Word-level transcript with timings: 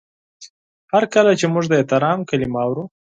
هر 0.91 1.03
کله 1.13 1.31
چې 1.39 1.45
موږ 1.53 1.65
د 1.69 1.73
احترام 1.79 2.19
کلمه 2.29 2.59
اورو 2.65 2.83